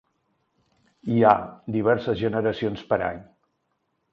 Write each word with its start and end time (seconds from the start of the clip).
Hi 1.15 1.21
ha 1.23 1.33
diverses 1.75 2.19
generacions 2.25 2.85
per 2.95 3.01
any. 3.09 3.21